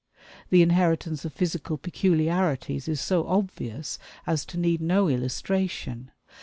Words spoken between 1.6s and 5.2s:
peculiarities is so obvious as to need no